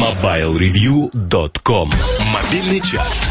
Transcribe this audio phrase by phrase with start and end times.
[0.00, 1.90] MobileReview.com
[2.32, 3.28] Мобильный час.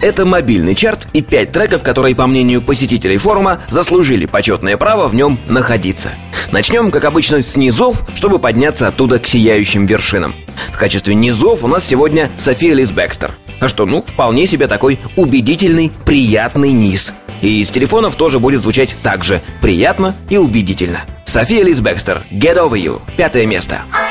[0.00, 5.14] Это мобильный чарт и пять треков, которые, по мнению посетителей форума, заслужили почетное право в
[5.14, 6.12] нем находиться.
[6.50, 10.34] Начнем, как обычно, с низов, чтобы подняться оттуда к сияющим вершинам.
[10.72, 13.32] В качестве низов у нас сегодня София Лиз Бекстер.
[13.60, 17.12] А что, ну, вполне себе такой убедительный, приятный низ.
[17.42, 21.00] И из телефонов тоже будет звучать так же приятно и убедительно.
[21.26, 23.82] София Лиз Бекстер, Get Over You, пятое место.
[23.92, 24.07] You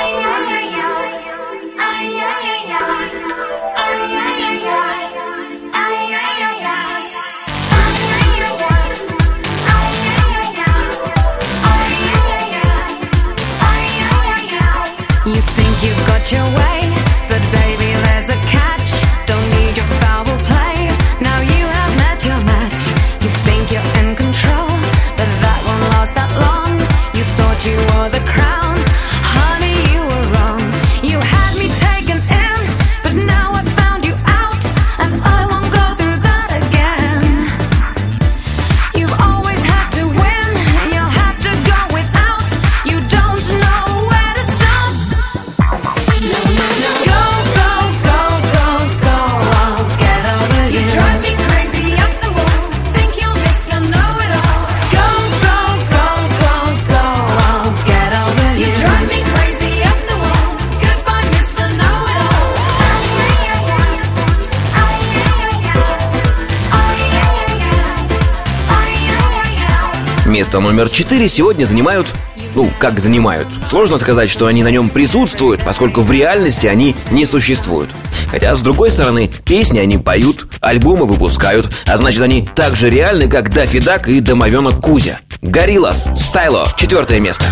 [70.38, 72.06] Место номер 4 сегодня занимают
[72.54, 73.48] ну, как занимают.
[73.64, 77.90] Сложно сказать, что они на нем присутствуют, поскольку в реальности они не существуют.
[78.30, 83.28] Хотя, с другой стороны, песни они поют, альбомы выпускают, а значит, они так же реальны,
[83.28, 85.22] как Даффи Дак и домовенок Кузя.
[85.42, 87.46] Гориллас, Стайло, четвертое место.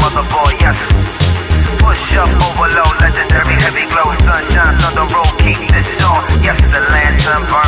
[0.00, 0.98] On the.
[1.78, 6.20] Push up, overload, legendary, heavy glow, sunshine, thunder roll, keep this on.
[6.42, 7.67] Yes, the lantern burn,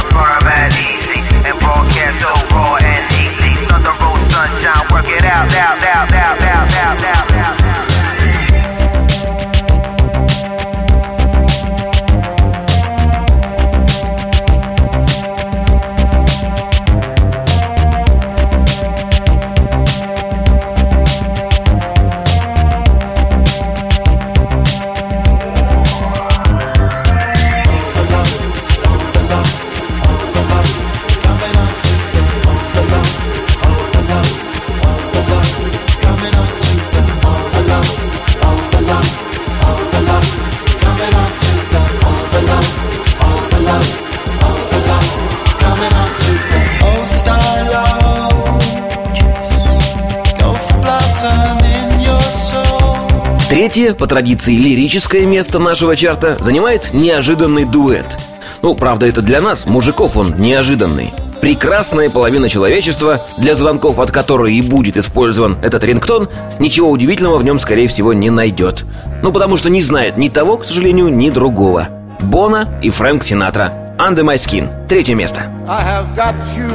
[53.60, 58.16] Третье, по традиции лирическое место нашего чарта, занимает неожиданный дуэт.
[58.62, 61.12] Ну, правда, это для нас, мужиков, он неожиданный.
[61.42, 67.44] Прекрасная половина человечества, для звонков от которой и будет использован этот рингтон, ничего удивительного в
[67.44, 68.86] нем, скорее всего, не найдет.
[69.22, 71.88] Ну, потому что не знает ни того, к сожалению, ни другого.
[72.18, 73.94] Бона и Фрэнк Синатра.
[73.98, 74.70] Under My Skin.
[74.88, 75.42] Третье место.
[75.68, 76.72] I have got you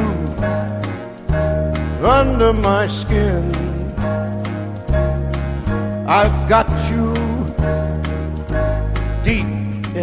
[2.04, 3.66] under my skin.
[6.08, 6.65] I've got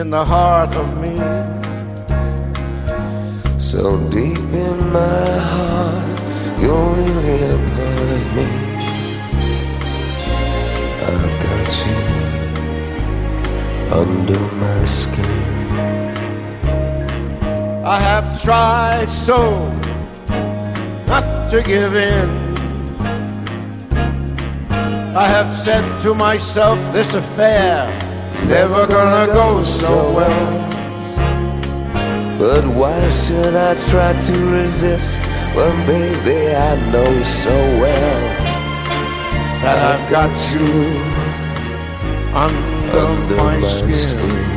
[0.03, 1.15] in the heart of me.
[3.61, 6.19] So deep in my heart,
[6.61, 8.49] you're really a part of me.
[11.11, 12.01] I've got you
[14.01, 15.37] under my skin.
[17.97, 19.41] I have tried so
[21.07, 22.29] not to give in.
[25.25, 28.12] I have said to myself, this affair
[28.49, 30.73] never gonna go so well.
[32.39, 35.21] But why should I try to resist
[35.55, 38.53] when, baby, I know so well
[39.63, 40.67] That I've got you
[42.35, 44.53] under, my skin?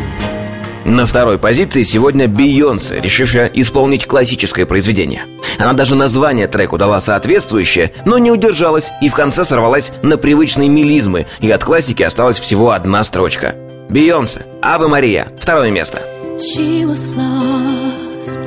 [0.86, 5.26] На второй позиции сегодня Бейонсе, решившая исполнить классическое произведение.
[5.60, 10.70] Она даже название треку дала соответствующее, но не удержалась и в конце сорвалась на привычные
[10.70, 13.56] мелизмы, и от классики осталась всего одна строчка.
[13.89, 16.01] Бейонсе, Аве Мария, второе место.
[16.39, 18.39] She was lost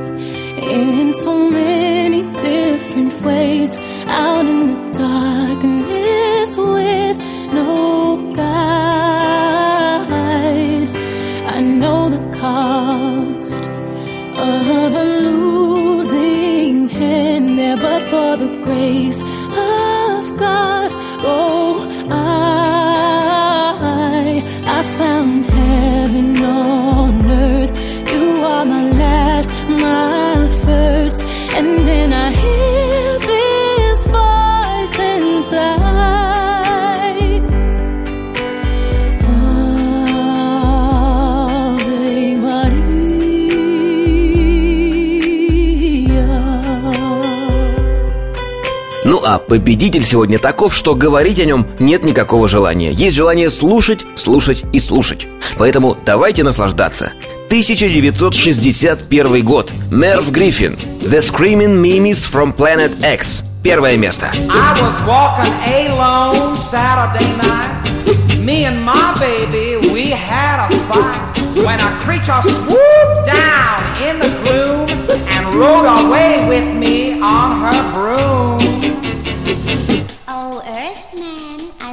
[0.58, 3.78] in so many different ways,
[4.08, 7.18] out in the darkness with
[7.54, 8.90] no guide.
[11.56, 13.62] I know the cost
[14.38, 20.67] of a losing hand there, but for the grace of God,
[49.29, 52.93] а победитель сегодня таков, что говорить о нем нет никакого желания.
[52.93, 55.29] Есть желание слушать, слушать и слушать.
[55.59, 57.13] Поэтому давайте наслаждаться.
[57.49, 59.71] 1961 год.
[59.91, 60.79] Мерв Гриффин.
[61.03, 63.45] The Screaming Mimes from Planet X.
[63.63, 64.33] Первое место.
[64.49, 65.53] I was walking
[65.91, 67.85] alone Saturday night.
[68.39, 71.21] Me and my baby, we had a fight.
[71.55, 74.89] When a creature swooped down in the gloom
[75.29, 78.58] and rode away with me on her broom.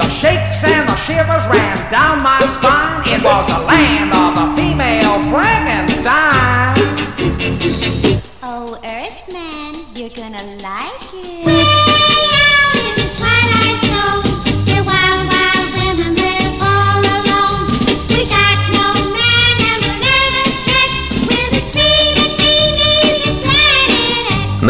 [0.00, 3.04] The shakes and the shivers ran down my spine.
[3.06, 4.09] It was the land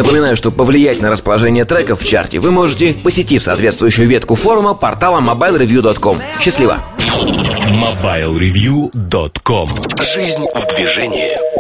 [0.01, 5.21] Напоминаю, что повлиять на расположение треков в чарте вы можете, посетив соответствующую ветку форума портала
[5.21, 6.23] mobilereview.com.
[6.41, 6.79] Счастливо!
[7.69, 9.69] MobileReview.com
[10.01, 11.60] Жизнь в движении